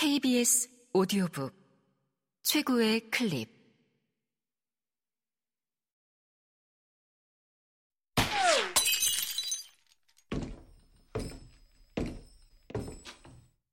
KBS 0.00 0.70
오디오북 0.94 1.52
최고의 2.40 3.10
클립. 3.10 3.50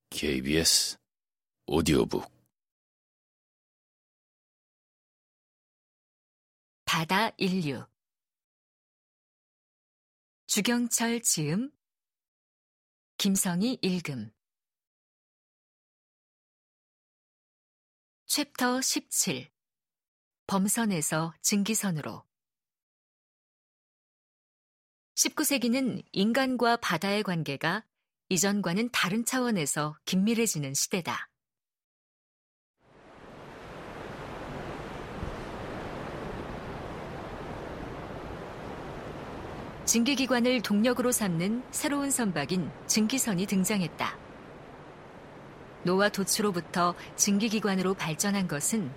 KBS 0.10 0.98
오디오북. 1.66 2.30
바다 6.84 7.30
인류. 7.38 7.88
주경철 10.48 11.22
지음 11.22 11.72
김성희 13.18 13.80
읽음 13.82 14.37
챕터 18.28 18.82
17 18.82 19.50
범선에서 20.48 21.34
증기선으로 21.42 22.26
19세기는 25.16 26.04
인간과 26.12 26.76
바다의 26.76 27.24
관계가 27.24 27.86
이전과는 28.28 28.90
다른 28.92 29.24
차원에서 29.24 29.98
긴밀해지는 30.04 30.74
시대다. 30.74 31.30
증기기관을 39.86 40.62
동력으로 40.64 41.14
삼는 41.14 41.64
새로운 41.72 42.12
선박인 42.12 42.70
증기선이 42.88 43.46
등장했다. 43.46 44.27
노와 45.88 46.10
도추로부터 46.10 46.96
증기기관으로 47.16 47.94
발전한 47.94 48.50
것은 48.50 48.92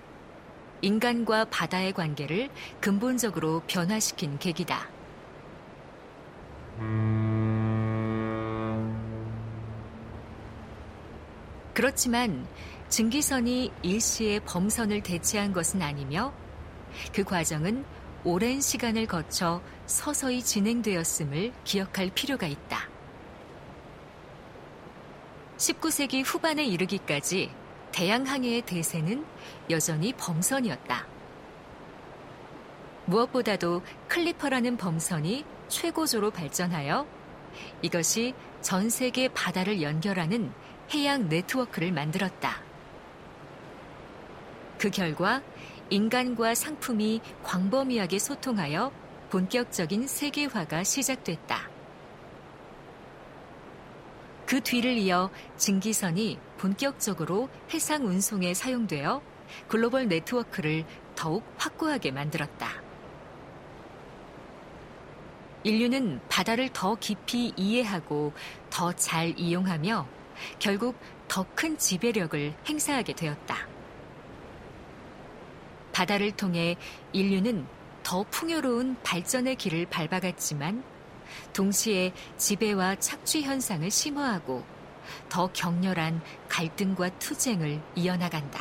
인간과 0.82 1.44
바다의 1.44 1.92
관계를 1.92 2.50
근본적으로 2.80 3.62
변화시킨 3.68 4.40
계기다. 4.40 4.88
그렇지만 11.74 12.44
증기선이 12.88 13.70
일시에 13.82 14.40
범선을 14.40 15.04
대체한 15.04 15.52
것은 15.52 15.82
아니며 15.82 16.32
그 17.14 17.22
과정은 17.22 17.84
오랜 18.24 18.60
시간을 18.60 19.06
거쳐 19.06 19.62
서서히 19.86 20.42
진행되었음을 20.42 21.52
기억할 21.62 22.10
필요가 22.12 22.48
있다. 22.48 22.89
19세기 25.70 26.24
후반에 26.24 26.64
이르기까지 26.64 27.50
대양 27.92 28.26
항해의 28.26 28.62
대세는 28.62 29.24
여전히 29.70 30.12
범선이었다. 30.12 31.06
무엇보다도 33.06 33.82
클리퍼라는 34.08 34.76
범선이 34.76 35.44
최고조로 35.68 36.30
발전하여 36.32 37.06
이것이 37.82 38.34
전 38.60 38.90
세계 38.90 39.28
바다를 39.28 39.82
연결하는 39.82 40.52
해양 40.92 41.28
네트워크를 41.28 41.92
만들었다. 41.92 42.60
그 44.78 44.90
결과 44.90 45.42
인간과 45.88 46.54
상품이 46.54 47.20
광범위하게 47.42 48.18
소통하여 48.18 48.92
본격적인 49.30 50.06
세계화가 50.06 50.84
시작됐다. 50.84 51.69
그 54.50 54.60
뒤를 54.60 54.98
이어 54.98 55.30
증기선이 55.58 56.36
본격적으로 56.58 57.48
해상 57.72 58.04
운송에 58.04 58.52
사용되어 58.52 59.22
글로벌 59.68 60.08
네트워크를 60.08 60.84
더욱 61.14 61.44
확고하게 61.56 62.10
만들었다. 62.10 62.82
인류는 65.62 66.20
바다를 66.28 66.68
더 66.72 66.96
깊이 66.96 67.52
이해하고 67.56 68.32
더 68.70 68.92
잘 68.92 69.38
이용하며 69.38 70.08
결국 70.58 70.98
더 71.28 71.46
큰 71.54 71.78
지배력을 71.78 72.52
행사하게 72.68 73.12
되었다. 73.12 73.68
바다를 75.92 76.32
통해 76.32 76.76
인류는 77.12 77.64
더 78.02 78.24
풍요로운 78.28 78.96
발전의 79.04 79.54
길을 79.54 79.86
밟아갔지만 79.86 80.82
동시에 81.52 82.12
지배와 82.36 82.96
착취 82.96 83.42
현상을 83.42 83.90
심화하고 83.90 84.64
더 85.28 85.50
격렬한 85.52 86.20
갈등과 86.48 87.18
투쟁을 87.18 87.80
이어나간다. 87.94 88.60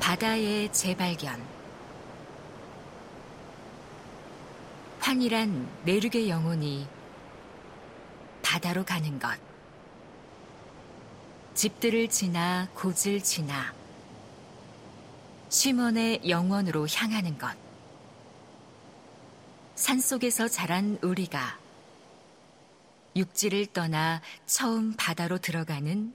바다의 0.00 0.72
재발견. 0.72 1.42
환이란 5.00 5.68
내륙의 5.84 6.28
영혼이 6.28 6.86
바다로 8.42 8.84
가는 8.84 9.18
것. 9.18 9.38
집들을 11.54 12.08
지나 12.08 12.68
고질 12.74 13.22
지나 13.22 13.72
심원의 15.52 16.30
영원으로 16.30 16.88
향하는 16.88 17.36
것. 17.36 17.54
산 19.74 20.00
속에서 20.00 20.48
자란 20.48 20.98
우리가 21.02 21.58
육지를 23.14 23.66
떠나 23.66 24.22
처음 24.46 24.94
바다로 24.96 25.36
들어가는 25.36 26.14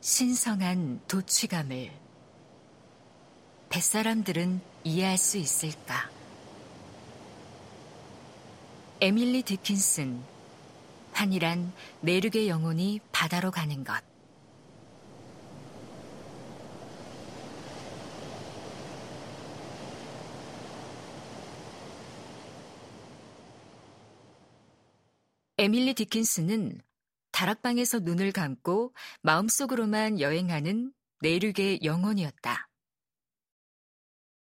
신성한 0.00 1.02
도취감을 1.06 1.92
뱃사람들은 3.68 4.62
이해할 4.84 5.18
수 5.18 5.36
있을까? 5.36 6.10
에밀리 9.02 9.42
디킨슨 9.42 10.22
한이란 11.12 11.74
내륙의 12.00 12.48
영혼이 12.48 13.00
바다로 13.12 13.50
가는 13.50 13.84
것. 13.84 14.09
에밀리 25.60 25.92
디킨스는 25.92 26.80
다락방에서 27.32 27.98
눈을 27.98 28.32
감고 28.32 28.94
마음속으로만 29.20 30.18
여행하는 30.18 30.94
내륙의 31.20 31.80
영혼이었다. 31.84 32.70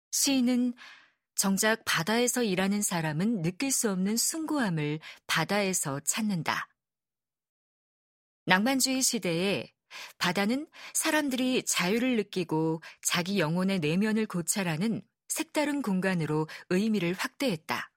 시인은 0.09 0.73
정작 1.35 1.83
바다에서 1.85 2.41
일하는 2.41 2.81
사람은 2.81 3.43
느낄 3.43 3.69
수 3.69 3.91
없는 3.91 4.17
숭고함을 4.17 5.01
바다에서 5.27 5.99
찾는다. 5.99 6.67
낭만주의 8.47 9.03
시대에 9.03 9.71
바다는 10.17 10.67
사람들이 10.95 11.61
자유를 11.67 12.15
느끼고 12.15 12.81
자기 13.03 13.37
영혼의 13.37 13.81
내면을 13.81 14.25
고찰하는 14.25 15.03
색다른 15.27 15.83
공간으로 15.83 16.47
의미를 16.71 17.13
확대했다. 17.13 17.92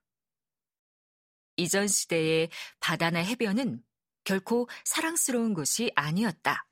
이전 1.57 1.87
시대의 1.87 2.49
바다나 2.79 3.19
해변은 3.19 3.83
결코 4.23 4.69
사랑스러운 4.85 5.53
곳이 5.53 5.91
아니었다. 5.95 6.67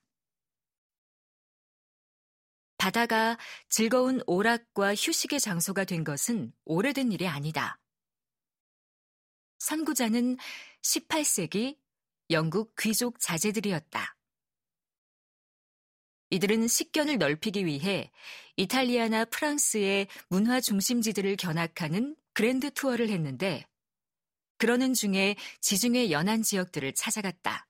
바다가 2.78 3.38
즐거운 3.68 4.22
오락과 4.28 4.94
휴식의 4.96 5.40
장소가 5.40 5.86
된 5.86 6.04
것은 6.04 6.54
오래된 6.66 7.12
일이 7.12 7.28
아니다. 7.28 7.80
선구자는 9.60 10.38
18세기 10.84 11.78
영국 12.30 12.76
귀족 12.78 13.20
자제들이었다. 13.20 14.16
이들은 16.30 16.68
식견을 16.68 17.18
넓히기 17.18 17.66
위해 17.66 18.12
이탈리아나 18.58 19.26
프랑스의 19.26 20.08
문화 20.28 20.60
중심지들을 20.60 21.38
견학하는 21.38 22.16
그랜드 22.34 22.72
투어를 22.72 23.10
했는데 23.10 23.66
그러는 24.66 24.96
중에 24.96 25.36
지중해 25.62 26.10
연안 26.10 26.42
지역들을 26.42 26.96
찾아갔다. 26.96 27.68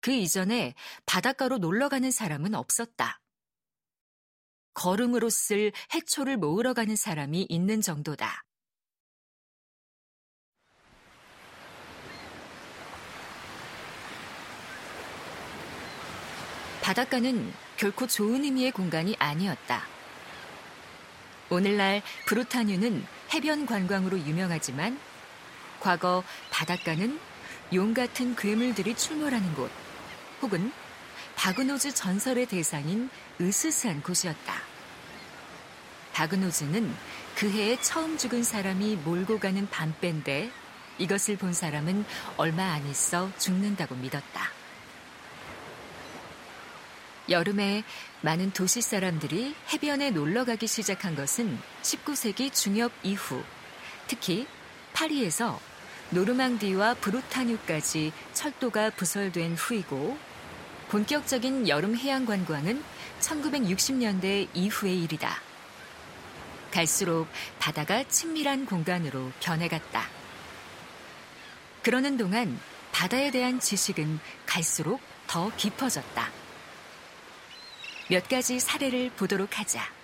그 0.00 0.10
이전에 0.10 0.72
바닷가로 1.04 1.58
놀러 1.58 1.90
가는 1.90 2.10
사람은 2.10 2.54
없었다. 2.54 3.20
걸음으로 4.72 5.28
쓸 5.28 5.72
해초를 5.92 6.38
모으러 6.38 6.72
가는 6.72 6.96
사람이 6.96 7.48
있는 7.50 7.82
정도다. 7.82 8.44
바닷가는 16.80 17.52
결코 17.76 18.06
좋은 18.06 18.42
의미의 18.42 18.70
공간이 18.70 19.14
아니었다. 19.18 19.86
오늘날 21.50 22.00
브루타뉴는 22.24 23.04
해변 23.34 23.66
관광으로 23.66 24.18
유명하지만 24.20 24.98
과거 25.86 26.24
바닷가는 26.50 27.16
용 27.72 27.94
같은 27.94 28.34
괴물들이 28.34 28.96
출몰하는 28.96 29.54
곳 29.54 29.70
혹은 30.42 30.72
바그노즈 31.36 31.94
전설의 31.94 32.46
대상인 32.46 33.08
으스스한 33.40 34.02
곳이었다. 34.02 34.54
바그노즈는 36.12 36.92
그 37.36 37.48
해에 37.48 37.80
처음 37.80 38.18
죽은 38.18 38.42
사람이 38.42 38.96
몰고 38.96 39.38
가는 39.38 39.70
밤배인데 39.70 40.50
이것을 40.98 41.36
본 41.36 41.52
사람은 41.52 42.04
얼마 42.36 42.64
안 42.72 42.84
있어 42.88 43.30
죽는다고 43.38 43.94
믿었다. 43.94 44.50
여름에 47.28 47.84
많은 48.22 48.50
도시 48.50 48.80
사람들이 48.80 49.54
해변에 49.72 50.10
놀러 50.10 50.44
가기 50.44 50.66
시작한 50.66 51.14
것은 51.14 51.56
19세기 51.82 52.52
중엽 52.52 52.90
이후, 53.04 53.44
특히 54.08 54.48
파리에서 54.92 55.60
노르망디와 56.10 56.94
브루타뉴까지 56.94 58.12
철도가 58.32 58.90
부설된 58.90 59.54
후이고 59.54 60.16
본격적인 60.88 61.68
여름 61.68 61.96
해양 61.96 62.24
관광은 62.24 62.82
1960년대 63.20 64.48
이후의 64.54 65.02
일이다. 65.02 65.40
갈수록 66.70 67.26
바다가 67.58 68.04
친밀한 68.04 68.66
공간으로 68.66 69.32
변해갔다. 69.40 70.06
그러는 71.82 72.16
동안 72.16 72.58
바다에 72.92 73.30
대한 73.30 73.58
지식은 73.58 74.20
갈수록 74.44 75.00
더 75.26 75.50
깊어졌다. 75.56 76.30
몇 78.08 78.28
가지 78.28 78.60
사례를 78.60 79.10
보도록 79.10 79.58
하자. 79.58 79.95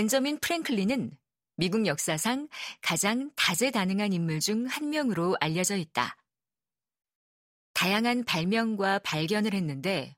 벤저민 0.00 0.38
프랭클린은 0.40 1.14
미국 1.56 1.84
역사상 1.84 2.48
가장 2.80 3.30
다재다능한 3.36 4.14
인물 4.14 4.40
중 4.40 4.66
한 4.66 4.88
명으로 4.88 5.36
알려져 5.40 5.76
있다. 5.76 6.16
다양한 7.74 8.24
발명과 8.24 9.00
발견을 9.00 9.52
했는데 9.52 10.16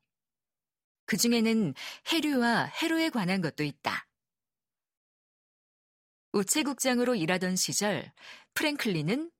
그 1.05 1.17
중에는 1.17 1.73
해류와 2.07 2.63
해로에 2.63 3.09
관한 3.09 3.41
것도 3.41 3.65
있다. 3.65 4.07
우체국장으로 6.31 7.15
일하던 7.15 7.57
시절 7.57 8.09
프랭클린은 8.53 9.31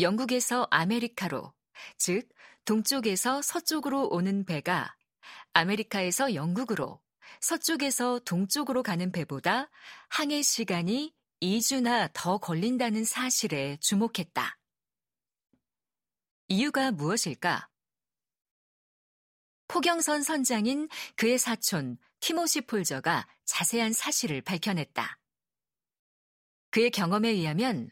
영국에서 0.00 0.66
아메리카로, 0.72 1.54
즉 1.98 2.28
동쪽에서 2.64 3.42
서쪽으로 3.42 4.08
오는 4.08 4.44
배가 4.44 4.96
아메리카에서 5.52 6.34
영국으로, 6.34 7.00
서쪽에서 7.40 8.20
동쪽으로 8.20 8.82
가는 8.82 9.12
배보다 9.12 9.70
항해 10.08 10.42
시간이 10.42 11.14
2주나 11.40 12.10
더 12.12 12.38
걸린다는 12.38 13.04
사실에 13.04 13.76
주목했다. 13.80 14.58
이유가 16.48 16.90
무엇일까? 16.90 17.68
포경선 19.68 20.22
선장인 20.22 20.88
그의 21.16 21.38
사촌 21.38 21.98
티모시 22.20 22.62
폴저가 22.62 23.26
자세한 23.44 23.92
사실을 23.92 24.40
밝혀냈다. 24.40 25.18
그의 26.70 26.90
경험에 26.90 27.28
의하면 27.30 27.90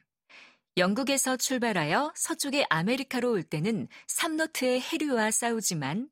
영국에서 0.77 1.37
출발하여 1.37 2.13
서쪽의 2.17 2.67
아메리카로 2.71 3.31
올 3.31 3.43
때는 3.43 3.89
삼노트의 4.07 4.81
해류와 4.81 5.31
싸우지만 5.31 6.11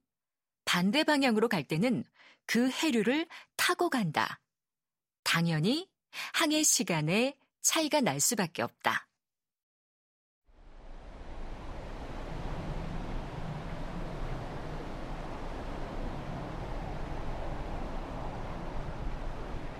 반대 0.66 1.02
방향으로 1.02 1.48
갈 1.48 1.64
때는 1.64 2.04
그 2.50 2.68
해류를 2.68 3.28
타고 3.54 3.88
간다. 3.88 4.40
당연히 5.22 5.88
항해 6.32 6.64
시간에 6.64 7.36
차이가 7.60 8.00
날 8.00 8.18
수밖에 8.18 8.62
없다. 8.62 9.06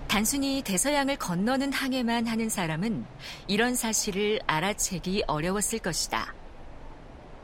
단순히 0.07 0.61
대서양을 0.61 1.17
건너는 1.17 1.73
항해만 1.73 2.25
하는 2.25 2.47
사람은 2.47 3.05
이런 3.49 3.75
사실을 3.75 4.39
알아채기 4.47 5.25
어려웠을 5.27 5.79
것이다. 5.79 6.33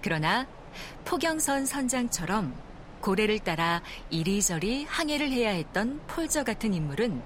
그러나 0.01 0.47
포경선 1.03 1.65
선장처럼 1.65 2.66
고래를 3.01 3.39
따라 3.39 3.81
이리저리 4.09 4.85
항해를 4.85 5.31
해야 5.31 5.51
했던 5.51 6.01
폴저 6.07 6.43
같은 6.43 6.73
인물은 6.73 7.21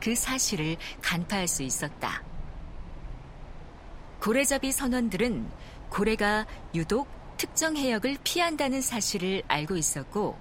그 0.00 0.14
사실을 0.14 0.76
간파할 1.02 1.48
수 1.48 1.62
있었다. 1.62 2.22
고래잡이 4.20 4.72
선원들은 4.72 5.46
고래가 5.90 6.46
유독 6.74 7.08
특정 7.36 7.76
해역을 7.76 8.18
피한다는 8.24 8.80
사실을 8.80 9.42
알고 9.48 9.76
있었고 9.76 10.38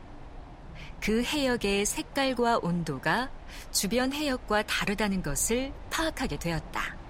그 1.02 1.22
해역의 1.22 1.86
색깔과 1.86 2.60
온도가 2.60 3.30
주변 3.72 4.14
해역과 4.14 4.64
다르다는 4.64 5.22
것을 5.22 5.74
파악하게 5.90 6.40
되었다. 6.40 7.03